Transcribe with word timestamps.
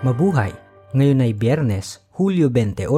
Mabuhay! 0.00 0.56
Ngayon 0.96 1.28
ay 1.28 1.32
Biyernes, 1.36 2.00
Hulyo 2.16 2.48
28, 2.48 2.88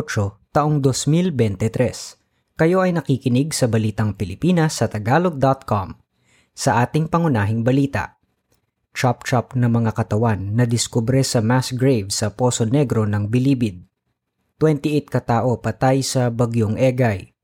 taong 0.54 0.79
2023. 0.79 2.54
Kayo 2.54 2.79
ay 2.79 2.95
nakikinig 2.95 3.50
sa 3.50 3.66
Balitang 3.66 4.14
Pilipinas 4.14 4.79
sa 4.79 4.86
Tagalog.com. 4.86 5.98
Sa 6.54 6.79
ating 6.79 7.11
pangunahing 7.11 7.66
balita, 7.66 8.23
chop-chop 8.95 9.59
na 9.59 9.66
mga 9.66 9.98
katawan 9.98 10.54
na 10.54 10.62
diskubre 10.62 11.27
sa 11.27 11.43
mass 11.43 11.75
grave 11.75 12.14
sa 12.14 12.30
Poso 12.30 12.62
Negro 12.70 13.03
ng 13.03 13.27
Bilibid. 13.27 13.82
28 14.62 15.11
katao 15.11 15.59
patay 15.59 16.07
sa 16.07 16.30
bagyong 16.30 16.79
Egay. 16.79 17.34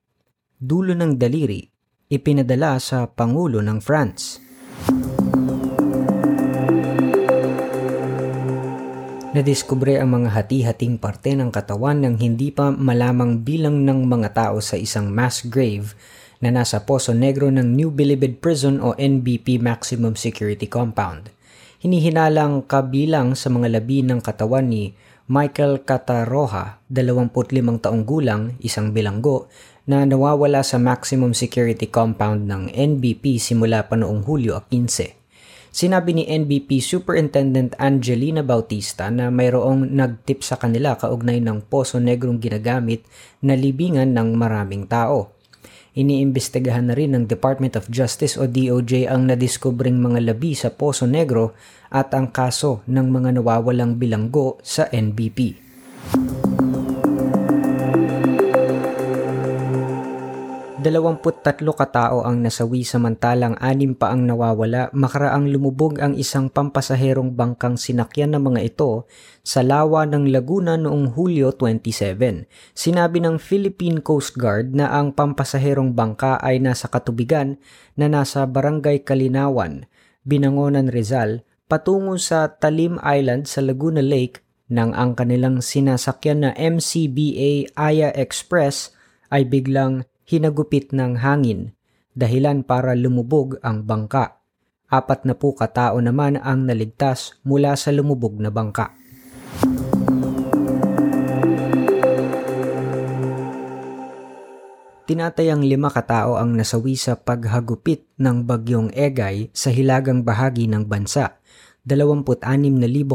Dulo 0.55 0.95
ng 0.95 1.19
daliri, 1.19 1.67
ipinadala 2.07 2.79
sa 2.79 3.11
Pangulo 3.11 3.59
ng 3.59 3.83
France. 3.83 4.39
Nadiskubre 9.29 10.01
ang 10.01 10.17
mga 10.17 10.33
hati-hating 10.33 10.97
parte 10.97 11.37
ng 11.37 11.53
katawan 11.53 12.01
ng 12.01 12.17
hindi 12.17 12.49
pa 12.49 12.73
malamang 12.73 13.45
bilang 13.45 13.85
ng 13.85 14.09
mga 14.09 14.33
tao 14.33 14.57
sa 14.65 14.81
isang 14.81 15.13
mass 15.13 15.45
grave 15.45 15.93
na 16.41 16.49
nasa 16.49 16.89
Poso 16.89 17.13
Negro 17.13 17.53
ng 17.53 17.77
New 17.77 17.93
Bilibid 17.93 18.41
Prison 18.41 18.81
o 18.81 18.97
NBP 18.97 19.61
Maximum 19.61 20.17
Security 20.17 20.65
Compound. 20.65 21.29
Hinihinalang 21.85 22.65
kabilang 22.65 23.37
sa 23.37 23.53
mga 23.53 23.77
labi 23.77 24.01
ng 24.01 24.25
katawan 24.25 24.73
ni 24.73 24.97
Michael 25.29 25.85
Cataroha, 25.85 26.81
25 26.89 27.85
taong 27.85 28.09
gulang, 28.09 28.57
isang 28.65 28.97
bilanggo, 28.97 29.53
na 29.85 30.09
nawawala 30.09 30.65
sa 30.65 30.81
Maximum 30.81 31.37
Security 31.37 31.85
Compound 31.85 32.49
ng 32.49 32.73
NBP 32.73 33.37
simula 33.37 33.85
pa 33.85 34.01
noong 34.01 34.25
Hulyo 34.25 34.57
15. 34.73 35.18
Sinabi 35.79 36.11
ni 36.11 36.27
NBP 36.27 36.83
Superintendent 36.83 37.79
Angelina 37.79 38.43
Bautista 38.43 39.15
na 39.15 39.31
mayroong 39.31 39.87
nagtip 39.95 40.43
sa 40.43 40.59
kanila 40.59 40.99
kaugnay 40.99 41.39
ng 41.39 41.71
Poso 41.71 42.03
Negrong 42.03 42.43
ginagamit 42.43 43.07
na 43.47 43.55
libingan 43.55 44.11
ng 44.11 44.35
maraming 44.35 44.91
tao. 44.91 45.31
Iniimbestigahan 45.95 46.91
na 46.91 46.99
rin 46.99 47.15
ng 47.15 47.31
Department 47.31 47.79
of 47.79 47.87
Justice 47.95 48.35
o 48.35 48.51
DOJ 48.51 49.07
ang 49.07 49.31
nadiskubring 49.31 50.03
mga 50.03 50.35
labi 50.35 50.59
sa 50.59 50.75
Poso 50.75 51.07
Negro 51.07 51.55
at 51.95 52.11
ang 52.11 52.35
kaso 52.35 52.83
ng 52.91 53.07
mga 53.15 53.39
nawawalang 53.39 54.03
bilanggo 54.03 54.59
sa 54.67 54.91
NBP. 54.91 55.68
23 60.79 61.59
katao 61.75 62.23
ang 62.23 62.39
nasawi 62.39 62.87
samantalang 62.87 63.59
anim 63.59 63.99
pa 63.99 64.15
ang 64.15 64.31
nawawala 64.31 64.95
makaraang 64.95 65.51
lumubog 65.51 65.99
ang 65.99 66.15
isang 66.15 66.47
pampasaherong 66.47 67.35
bangkang 67.35 67.75
sinakyan 67.75 68.39
ng 68.39 68.47
mga 68.47 68.61
ito 68.63 69.03
sa 69.43 69.67
lawa 69.67 70.07
ng 70.07 70.31
Laguna 70.31 70.79
noong 70.79 71.19
Hulyo 71.19 71.51
27. 71.59 72.47
Sinabi 72.79 73.19
ng 73.19 73.43
Philippine 73.43 73.99
Coast 73.99 74.39
Guard 74.39 74.71
na 74.79 74.95
ang 74.95 75.11
pampasaherong 75.19 75.99
bangka 75.99 76.39
ay 76.39 76.63
nasa 76.63 76.87
katubigan 76.87 77.59
na 77.99 78.07
nasa 78.07 78.47
Barangay 78.47 79.03
Kalinawan, 79.03 79.91
Binangonan 80.23 80.95
Rizal, 80.95 81.43
patungo 81.67 82.23
sa 82.23 82.55
Talim 82.55 83.03
Island 83.03 83.51
sa 83.51 83.67
Laguna 83.67 83.99
Lake 83.99 84.47
nang 84.71 84.95
ang 84.95 85.19
kanilang 85.19 85.59
sinasakyan 85.59 86.47
na 86.47 86.51
MCBA 86.55 87.75
Aya 87.75 88.15
Express 88.15 88.95
ay 89.35 89.43
biglang 89.43 90.07
hinagupit 90.29 90.93
ng 90.93 91.25
hangin, 91.25 91.73
dahilan 92.13 92.61
para 92.61 92.93
lumubog 92.93 93.57
ang 93.65 93.89
bangka. 93.89 94.45
Apat 94.93 95.25
na 95.25 95.33
po 95.33 95.57
katao 95.57 95.97
naman 96.05 96.37
ang 96.37 96.69
naligtas 96.69 97.41
mula 97.49 97.73
sa 97.81 97.89
lumubog 97.97 98.37
na 98.37 98.53
bangka. 98.53 98.93
Tinatayang 105.09 105.65
lima 105.65 105.89
katao 105.89 106.37
ang 106.37 106.53
nasawi 106.53 106.93
sa 106.93 107.17
paghagupit 107.17 108.05
ng 108.21 108.45
bagyong 108.45 108.93
Egay 108.93 109.49
sa 109.57 109.73
hilagang 109.73 110.21
bahagi 110.21 110.69
ng 110.69 110.85
bansa. 110.85 111.38
26,000 111.89 112.45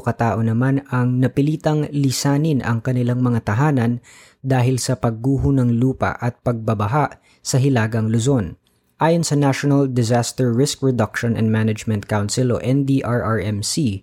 katao 0.01 0.41
naman 0.41 0.81
ang 0.89 1.21
napilitang 1.21 1.85
lisanin 1.93 2.65
ang 2.65 2.81
kanilang 2.81 3.21
mga 3.21 3.45
tahanan 3.45 4.01
dahil 4.41 4.81
sa 4.81 4.97
pagguho 4.97 5.53
ng 5.53 5.77
lupa 5.77 6.17
at 6.17 6.41
pagbabaha 6.41 7.21
sa 7.45 7.61
Hilagang 7.61 8.09
Luzon. 8.09 8.57
Ayon 8.97 9.21
sa 9.21 9.37
National 9.37 9.85
Disaster 9.85 10.49
Risk 10.49 10.81
Reduction 10.81 11.37
and 11.37 11.53
Management 11.53 12.09
Council 12.09 12.49
o 12.49 12.57
NDRRMC, 12.57 14.01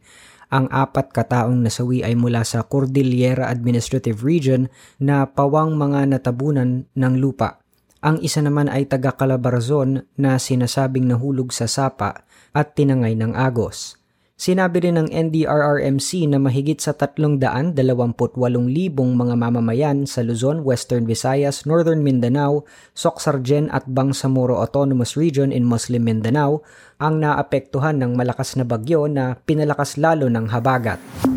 ang 0.50 0.66
apat 0.70 1.14
kataong 1.14 1.62
nasawi 1.62 2.02
ay 2.02 2.18
mula 2.18 2.42
sa 2.42 2.66
Cordillera 2.66 3.50
Administrative 3.50 4.22
Region 4.26 4.66
na 4.98 5.26
pawang 5.30 5.78
mga 5.78 6.10
natabunan 6.10 6.90
ng 6.90 7.14
lupa. 7.18 7.62
Ang 8.02 8.18
isa 8.24 8.42
naman 8.42 8.66
ay 8.66 8.88
taga 8.88 9.14
Calabarzon 9.14 10.08
na 10.16 10.40
sinasabing 10.40 11.06
nahulog 11.06 11.54
sa 11.54 11.68
sapa 11.68 12.26
at 12.50 12.74
tinangay 12.74 13.14
ng 13.14 13.36
agos. 13.36 13.99
Sinabi 14.40 14.88
rin 14.88 14.96
ng 14.96 15.12
NDRRMC 15.12 16.32
na 16.32 16.40
mahigit 16.40 16.80
sa 16.80 16.96
328,000 16.96 18.16
mga 18.96 19.34
mamamayan 19.36 20.08
sa 20.08 20.24
Luzon, 20.24 20.64
Western 20.64 21.04
Visayas, 21.04 21.68
Northern 21.68 22.00
Mindanao, 22.00 22.64
Socsargen 22.96 23.68
at 23.68 23.84
Bangsamoro 23.84 24.56
Autonomous 24.56 25.12
Region 25.12 25.52
in 25.52 25.68
Muslim 25.68 26.08
Mindanao 26.08 26.64
ang 26.96 27.20
naapektuhan 27.20 28.00
ng 28.00 28.16
malakas 28.16 28.56
na 28.56 28.64
bagyo 28.64 29.04
na 29.12 29.36
pinalakas 29.44 30.00
lalo 30.00 30.32
ng 30.32 30.48
habagat. 30.48 31.29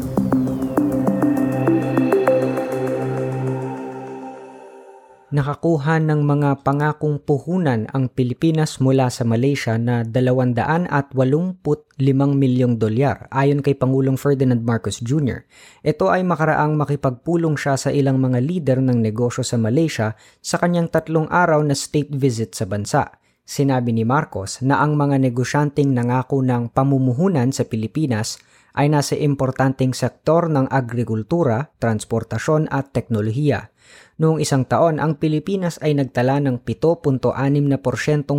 Nakakuha 5.34 5.98
ng 5.98 6.22
mga 6.22 6.62
pangakong 6.62 7.18
puhunan 7.18 7.90
ang 7.90 8.06
Pilipinas 8.06 8.78
mula 8.78 9.10
sa 9.10 9.26
Malaysia 9.26 9.82
na 9.82 10.06
285 10.06 10.94
milyong 12.38 12.78
dolyar 12.78 13.26
ayon 13.34 13.66
kay 13.66 13.74
Pangulong 13.74 14.14
Ferdinand 14.14 14.62
Marcos 14.62 15.02
Jr. 15.02 15.42
Ito 15.82 16.14
ay 16.14 16.22
makaraang 16.22 16.78
makipagpulong 16.78 17.58
siya 17.58 17.82
sa 17.82 17.90
ilang 17.90 18.22
mga 18.22 18.46
lider 18.46 18.78
ng 18.78 19.02
negosyo 19.02 19.42
sa 19.42 19.58
Malaysia 19.58 20.14
sa 20.38 20.62
kanyang 20.62 20.94
tatlong 20.94 21.26
araw 21.34 21.66
na 21.66 21.74
state 21.74 22.14
visit 22.14 22.54
sa 22.54 22.70
bansa. 22.70 23.18
Sinabi 23.42 23.90
ni 23.90 24.06
Marcos 24.06 24.62
na 24.62 24.86
ang 24.86 24.94
mga 24.94 25.18
negosyanteng 25.18 25.98
nangako 25.98 26.46
ng 26.46 26.70
pamumuhunan 26.70 27.50
sa 27.50 27.66
Pilipinas 27.66 28.38
ay 28.78 28.86
nasa 28.86 29.18
importanteng 29.18 29.98
sektor 29.98 30.46
ng 30.46 30.70
agrikultura, 30.70 31.74
transportasyon 31.82 32.70
at 32.70 32.94
teknolohiya. 32.94 33.73
Noong 34.14 34.38
isang 34.38 34.62
taon, 34.70 35.02
ang 35.02 35.18
Pilipinas 35.18 35.82
ay 35.82 35.98
nagtala 35.98 36.38
ng 36.46 36.62
7.6% 36.62 37.26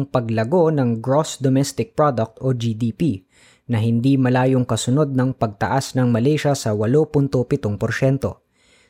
paglago 0.07 0.71
ng 0.71 1.03
Gross 1.03 1.43
Domestic 1.43 1.99
Product 1.99 2.39
o 2.39 2.55
GDP 2.55 3.27
na 3.67 3.81
hindi 3.81 4.15
malayong 4.15 4.69
kasunod 4.69 5.17
ng 5.17 5.35
pagtaas 5.35 5.97
ng 5.99 6.13
Malaysia 6.13 6.55
sa 6.55 6.77
8.7%. 6.77 7.65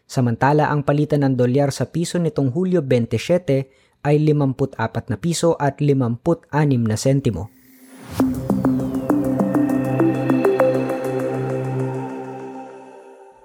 Samantala 0.04 0.68
ang 0.68 0.84
palitan 0.84 1.24
ng 1.24 1.34
dolyar 1.38 1.72
sa 1.72 1.88
piso 1.88 2.20
nitong 2.20 2.52
Hulyo 2.52 2.84
27 2.84 4.04
ay 4.04 4.16
54 4.20 5.08
na 5.08 5.16
piso 5.16 5.56
at 5.56 5.80
56 5.80 6.52
na 6.84 6.96
sentimo. 7.00 7.53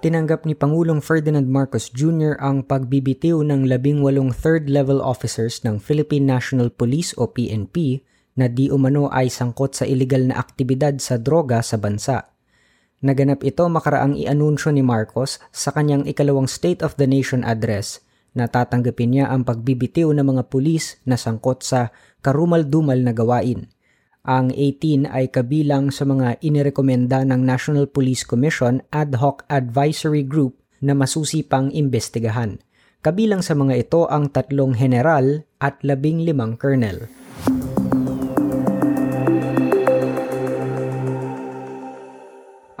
Tinanggap 0.00 0.48
ni 0.48 0.56
Pangulong 0.56 1.04
Ferdinand 1.04 1.44
Marcos 1.44 1.92
Jr. 1.92 2.40
ang 2.40 2.64
pagbibitiw 2.64 3.44
ng 3.44 3.68
labing 3.68 4.00
walong 4.00 4.32
third-level 4.32 5.04
officers 5.04 5.60
ng 5.60 5.76
Philippine 5.76 6.24
National 6.24 6.72
Police 6.72 7.12
o 7.20 7.28
PNP 7.28 8.00
na 8.40 8.48
di 8.48 8.72
umano 8.72 9.12
ay 9.12 9.28
sangkot 9.28 9.76
sa 9.76 9.84
ilegal 9.84 10.32
na 10.32 10.40
aktibidad 10.40 10.96
sa 11.04 11.20
droga 11.20 11.60
sa 11.60 11.76
bansa. 11.76 12.32
Naganap 13.04 13.44
ito 13.44 13.64
makaraang 13.68 14.16
ianunsyo 14.16 14.72
ni 14.72 14.80
Marcos 14.80 15.36
sa 15.52 15.68
kanyang 15.72 16.08
ikalawang 16.08 16.48
State 16.48 16.80
of 16.80 16.96
the 16.96 17.04
Nation 17.04 17.44
address 17.44 18.00
na 18.32 18.48
tatanggapin 18.48 19.12
niya 19.12 19.28
ang 19.28 19.44
pagbibitiw 19.44 20.08
ng 20.16 20.24
mga 20.24 20.48
pulis 20.48 20.96
na 21.04 21.20
sangkot 21.20 21.60
sa 21.60 21.92
karumal-dumal 22.24 22.96
na 22.96 23.12
gawain– 23.12 23.68
ang 24.20 24.52
18 24.52 25.08
ay 25.08 25.32
kabilang 25.32 25.88
sa 25.88 26.04
mga 26.04 26.44
inirekomenda 26.44 27.24
ng 27.24 27.40
National 27.40 27.88
Police 27.88 28.20
Commission 28.20 28.84
Ad 28.92 29.16
Hoc 29.16 29.48
Advisory 29.48 30.28
Group 30.28 30.60
na 30.84 30.92
masusipang 30.92 31.72
imbestigahan. 31.72 32.60
Kabilang 33.00 33.40
sa 33.40 33.56
mga 33.56 33.80
ito 33.80 34.04
ang 34.12 34.28
tatlong 34.28 34.76
general 34.76 35.48
at 35.56 35.80
labing 35.80 36.20
limang 36.20 36.60
colonel. 36.60 37.08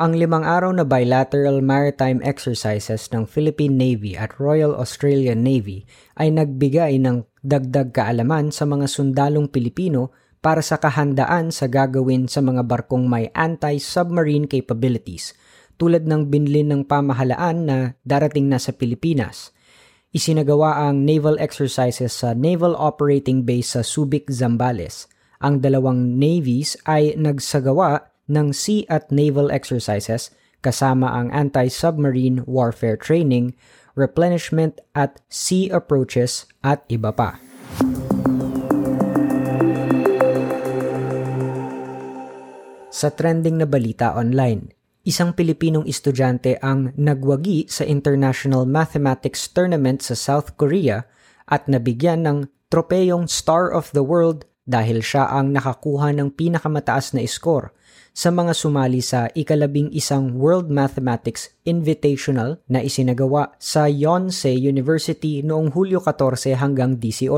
Ang 0.00 0.16
limang 0.16 0.44
araw 0.44 0.72
na 0.76 0.84
bilateral 0.84 1.60
maritime 1.60 2.24
exercises 2.24 3.08
ng 3.12 3.28
Philippine 3.28 3.76
Navy 3.76 4.16
at 4.16 4.36
Royal 4.40 4.72
Australian 4.76 5.44
Navy 5.44 5.84
ay 6.16 6.32
nagbigay 6.32 7.00
ng 7.00 7.24
dagdag 7.44 7.92
kaalaman 7.92 8.48
sa 8.48 8.64
mga 8.64 8.88
sundalong 8.88 9.48
Pilipino 9.48 10.12
para 10.40 10.64
sa 10.64 10.80
kahandaan 10.80 11.52
sa 11.52 11.68
gagawin 11.68 12.24
sa 12.28 12.40
mga 12.40 12.64
barkong 12.64 13.04
may 13.04 13.28
anti-submarine 13.36 14.48
capabilities 14.48 15.36
tulad 15.80 16.04
ng 16.04 16.28
binlin 16.28 16.68
ng 16.72 16.82
pamahalaan 16.84 17.64
na 17.64 17.78
darating 18.04 18.48
na 18.48 18.60
sa 18.60 18.72
Pilipinas. 18.72 19.52
Isinagawa 20.12 20.90
ang 20.90 21.06
naval 21.06 21.40
exercises 21.40 22.12
sa 22.12 22.36
Naval 22.36 22.76
Operating 22.76 23.46
Base 23.46 23.78
sa 23.78 23.82
Subic, 23.86 24.28
Zambales. 24.28 25.06
Ang 25.40 25.64
dalawang 25.64 26.20
navies 26.20 26.76
ay 26.84 27.16
nagsagawa 27.16 28.12
ng 28.28 28.52
sea 28.52 28.84
at 28.92 29.08
naval 29.08 29.48
exercises 29.48 30.34
kasama 30.60 31.16
ang 31.16 31.32
anti-submarine 31.32 32.44
warfare 32.44 33.00
training, 33.00 33.56
replenishment 33.96 34.80
at 34.92 35.24
sea 35.32 35.72
approaches 35.72 36.44
at 36.60 36.84
iba 36.92 37.14
pa. 37.16 37.49
Sa 43.00 43.08
trending 43.08 43.56
na 43.56 43.64
balita 43.64 44.12
online, 44.12 44.76
isang 45.08 45.32
Pilipinong 45.32 45.88
estudyante 45.88 46.60
ang 46.60 46.92
nagwagi 47.00 47.64
sa 47.64 47.88
International 47.88 48.68
Mathematics 48.68 49.48
Tournament 49.56 50.04
sa 50.04 50.12
South 50.12 50.60
Korea 50.60 51.08
at 51.48 51.64
nabigyan 51.64 52.28
ng 52.28 52.38
tropeyong 52.68 53.24
Star 53.24 53.72
of 53.72 53.88
the 53.96 54.04
World 54.04 54.44
dahil 54.68 55.00
siya 55.00 55.32
ang 55.32 55.56
nakakuha 55.56 56.12
ng 56.12 56.36
pinakamataas 56.36 57.16
na 57.16 57.24
score 57.24 57.72
sa 58.12 58.28
mga 58.28 58.52
sumali 58.52 59.00
sa 59.00 59.32
ikalabing 59.32 59.88
isang 59.96 60.36
World 60.36 60.68
Mathematics 60.68 61.56
Invitational 61.64 62.60
na 62.68 62.84
isinagawa 62.84 63.56
sa 63.56 63.88
Yonsei 63.88 64.60
University 64.60 65.40
noong 65.40 65.72
Hulyo 65.72 66.04
14 66.04 66.52
hanggang 66.52 67.00
18. 67.00 67.32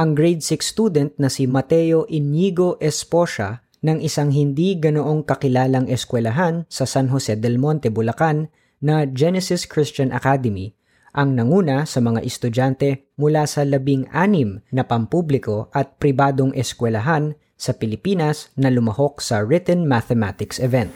Ang 0.00 0.16
grade 0.16 0.40
6 0.40 0.64
student 0.64 1.12
na 1.20 1.28
si 1.28 1.44
Mateo 1.44 2.08
Inigo 2.08 2.80
Esposa 2.80 3.60
ng 3.82 3.98
isang 3.98 4.30
hindi 4.30 4.78
ganoong 4.78 5.26
kakilalang 5.26 5.90
eskwelahan 5.90 6.64
sa 6.70 6.86
San 6.86 7.10
Jose 7.10 7.34
del 7.36 7.58
Monte, 7.58 7.90
Bulacan 7.90 8.46
na 8.78 9.06
Genesis 9.06 9.66
Christian 9.66 10.14
Academy 10.14 10.74
ang 11.12 11.36
nanguna 11.36 11.84
sa 11.84 12.00
mga 12.00 12.24
estudyante 12.24 13.12
mula 13.20 13.44
sa 13.44 13.68
labing 13.68 14.08
anim 14.16 14.64
na 14.72 14.88
pampubliko 14.88 15.68
at 15.76 16.00
pribadong 16.00 16.56
eskwelahan 16.56 17.36
sa 17.60 17.76
Pilipinas 17.76 18.48
na 18.56 18.72
lumahok 18.72 19.20
sa 19.20 19.44
Written 19.44 19.84
Mathematics 19.84 20.56
event. 20.58 20.88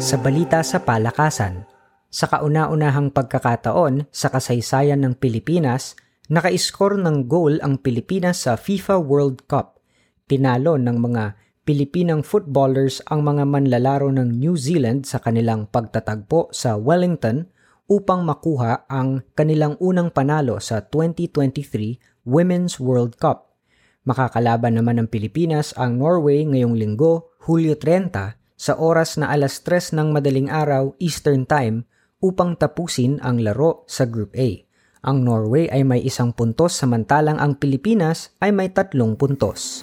Sa 0.00 0.16
balita 0.16 0.64
sa 0.64 0.80
palakasan, 0.80 1.68
sa 2.10 2.26
kauna-unahang 2.26 3.12
pagkakataon 3.12 4.08
sa 4.10 4.32
kasaysayan 4.32 5.02
ng 5.04 5.14
Pilipinas 5.14 5.94
Naka-score 6.30 6.94
ng 6.94 7.26
goal 7.26 7.58
ang 7.58 7.82
Pilipinas 7.82 8.46
sa 8.46 8.54
FIFA 8.54 9.02
World 9.02 9.50
Cup. 9.50 9.82
Tinalo 10.30 10.78
ng 10.78 10.94
mga 10.94 11.34
Pilipinang 11.66 12.22
footballers 12.22 13.02
ang 13.10 13.26
mga 13.26 13.42
manlalaro 13.50 14.14
ng 14.14 14.38
New 14.38 14.54
Zealand 14.54 15.10
sa 15.10 15.18
kanilang 15.18 15.66
pagtatagpo 15.66 16.54
sa 16.54 16.78
Wellington 16.78 17.50
upang 17.90 18.22
makuha 18.22 18.86
ang 18.86 19.26
kanilang 19.34 19.74
unang 19.82 20.14
panalo 20.14 20.62
sa 20.62 20.86
2023 20.86 21.98
Women's 22.22 22.78
World 22.78 23.18
Cup. 23.18 23.58
Makakalaban 24.06 24.78
naman 24.78 25.02
ng 25.02 25.10
Pilipinas 25.10 25.74
ang 25.74 25.98
Norway 25.98 26.46
ngayong 26.46 26.78
linggo, 26.78 27.34
Hulyo 27.42 27.74
30, 27.74 28.38
sa 28.54 28.78
oras 28.78 29.18
na 29.18 29.34
alas 29.34 29.66
3 29.66 29.98
ng 29.98 30.14
madaling 30.14 30.46
araw 30.46 30.94
Eastern 31.02 31.42
Time 31.42 31.90
upang 32.22 32.54
tapusin 32.54 33.18
ang 33.18 33.42
laro 33.42 33.82
sa 33.90 34.06
Group 34.06 34.38
A. 34.38 34.69
Ang 35.00 35.24
Norway 35.24 35.64
ay 35.72 35.80
may 35.80 36.04
isang 36.04 36.28
puntos 36.28 36.76
samantalang 36.76 37.40
ang 37.40 37.56
Pilipinas 37.56 38.36
ay 38.36 38.52
may 38.52 38.68
tatlong 38.68 39.16
puntos. 39.16 39.80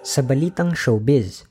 Sa 0.00 0.20
balitang 0.24 0.72
showbiz, 0.72 1.44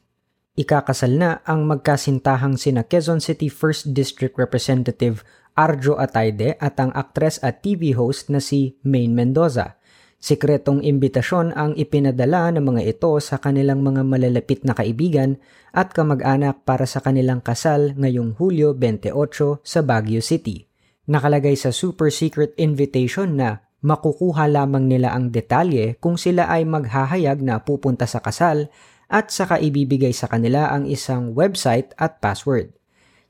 ikakasal 0.57 1.13
na 1.13 1.45
ang 1.45 1.69
magkasintahang 1.69 2.57
sina 2.57 2.89
Quezon 2.89 3.21
City 3.21 3.53
1st 3.53 3.93
District 3.93 4.33
Representative 4.33 5.21
Arjo 5.53 6.01
Atayde 6.01 6.57
at 6.57 6.81
ang 6.81 6.89
aktres 6.97 7.37
at 7.45 7.61
TV 7.61 7.93
host 7.93 8.33
na 8.33 8.41
si 8.41 8.81
Maine 8.81 9.13
Mendoza. 9.13 9.78
Sikretong 10.19 10.83
imbitasyon 10.83 11.55
ang 11.55 11.79
ipinadala 11.79 12.51
ng 12.51 12.75
mga 12.75 12.91
ito 12.91 13.15
sa 13.23 13.39
kanilang 13.39 13.79
mga 13.79 14.03
malalapit 14.03 14.67
na 14.67 14.75
kaibigan 14.75 15.39
at 15.71 15.95
kamag-anak 15.95 16.67
para 16.67 16.83
sa 16.83 16.99
kanilang 16.99 17.39
kasal 17.39 17.95
ngayong 17.95 18.35
Hulyo 18.35 18.75
28 18.75 19.15
sa 19.63 19.79
Baguio 19.79 20.19
City. 20.19 20.67
Nakalagay 21.07 21.55
sa 21.55 21.71
super 21.71 22.11
secret 22.11 22.51
invitation 22.59 23.39
na 23.39 23.63
makukuha 23.79 24.51
lamang 24.51 24.91
nila 24.91 25.15
ang 25.15 25.31
detalye 25.31 25.95
kung 26.03 26.19
sila 26.19 26.51
ay 26.51 26.67
maghahayag 26.67 27.39
na 27.39 27.63
pupunta 27.63 28.03
sa 28.03 28.19
kasal 28.19 28.67
at 29.07 29.31
saka 29.31 29.55
ibibigay 29.57 30.11
sa 30.11 30.27
kanila 30.27 30.67
ang 30.67 30.83
isang 30.83 31.31
website 31.31 31.95
at 31.95 32.19
password. 32.19 32.75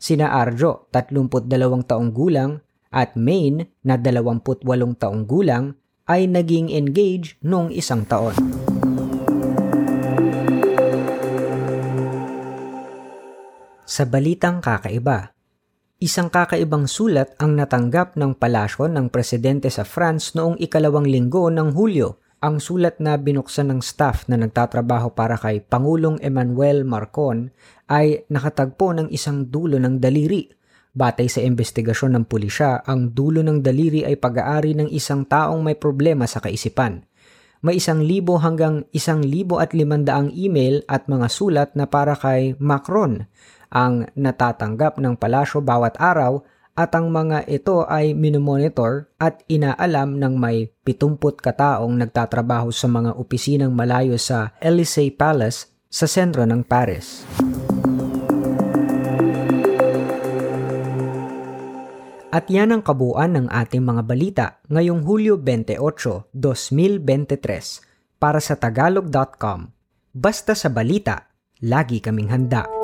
Sina 0.01 0.33
Arjo, 0.33 0.89
32 0.89 1.45
taong 1.85 2.11
gulang, 2.11 2.65
at 2.89 3.13
Maine, 3.13 3.69
na 3.85 3.95
28 3.95 4.41
taong 4.97 5.23
gulang, 5.29 5.77
ay 6.09 6.25
naging 6.25 6.73
engage 6.73 7.37
noong 7.45 7.69
isang 7.69 8.01
taon. 8.09 8.33
Sa 13.85 14.09
balitang 14.09 14.57
kakaiba, 14.57 15.37
isang 16.01 16.33
kakaibang 16.33 16.89
sulat 16.89 17.37
ang 17.37 17.53
natanggap 17.53 18.17
ng 18.17 18.33
palasyo 18.33 18.89
ng 18.89 19.13
presidente 19.13 19.69
sa 19.69 19.85
France 19.85 20.33
noong 20.33 20.57
ikalawang 20.57 21.05
linggo 21.05 21.53
ng 21.53 21.77
Hulyo. 21.77 22.17
Ang 22.39 22.63
sulat 22.63 23.03
na 23.03 23.19
binuksan 23.19 23.67
ng 23.67 23.83
staff 23.83 24.31
na 24.31 24.39
nagtatrabaho 24.39 25.11
para 25.11 25.35
kay 25.35 25.59
Pangulong 25.59 26.23
Emmanuel 26.23 26.87
Marcon 26.87 27.51
ay 27.91 28.23
nakatagpo 28.31 28.95
ng 28.95 29.07
isang 29.11 29.51
dulo 29.51 29.75
ng 29.75 29.99
daliri 29.99 30.47
Batay 30.99 31.31
sa 31.31 31.39
investigasyon 31.39 32.19
ng 32.19 32.25
pulisya, 32.27 32.83
ang 32.83 33.15
dulo 33.15 33.39
ng 33.39 33.63
daliri 33.63 34.03
ay 34.03 34.19
pag-aari 34.19 34.75
ng 34.75 34.91
isang 34.91 35.23
taong 35.23 35.63
may 35.63 35.79
problema 35.79 36.27
sa 36.27 36.43
kaisipan. 36.43 37.07
May 37.63 37.79
isang 37.79 38.03
libo 38.03 38.35
hanggang 38.35 38.83
isang 38.91 39.23
libo 39.23 39.63
at 39.63 39.71
limandaang 39.71 40.35
email 40.35 40.83
at 40.91 41.07
mga 41.07 41.27
sulat 41.31 41.69
na 41.79 41.87
para 41.87 42.19
kay 42.19 42.59
Macron 42.59 43.31
ang 43.71 44.11
natatanggap 44.11 44.99
ng 44.99 45.15
palasyo 45.15 45.63
bawat 45.63 45.95
araw 46.03 46.43
at 46.75 46.91
ang 46.95 47.11
mga 47.11 47.47
ito 47.47 47.87
ay 47.87 48.11
minomonitor 48.11 49.07
at 49.19 49.43
inaalam 49.47 50.19
ng 50.19 50.35
may 50.35 50.67
70 50.83 51.19
kataong 51.39 51.95
nagtatrabaho 51.95 52.75
sa 52.75 52.91
mga 52.91 53.15
opisinang 53.15 53.71
malayo 53.71 54.19
sa 54.19 54.51
Elysee 54.59 55.15
Palace 55.15 55.67
sa 55.87 56.07
sentro 56.07 56.43
ng 56.43 56.63
Paris. 56.63 57.23
At 62.29 62.45
yan 62.45 62.69
ang 62.69 62.85
kabuuan 62.85 63.33
ng 63.33 63.47
ating 63.49 63.81
mga 63.81 64.01
balita 64.05 64.45
ngayong 64.69 65.01
Hulyo 65.01 65.41
28, 65.41 66.29
2023 66.29 68.21
para 68.21 68.37
sa 68.37 68.53
tagalog.com. 68.53 69.73
Basta 70.13 70.53
sa 70.53 70.69
balita, 70.69 71.33
lagi 71.65 71.97
kaming 71.97 72.29
handa. 72.29 72.78